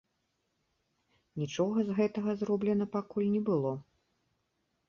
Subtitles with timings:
[1.43, 3.71] Нічога з гэтага зроблена пакуль не было.